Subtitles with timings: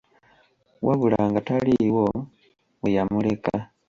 [0.85, 2.05] Wabula nga taliiwo
[2.81, 3.55] we yamuleka.